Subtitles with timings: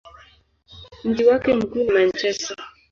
[1.03, 2.57] Mji wake mkuu ni Manchester.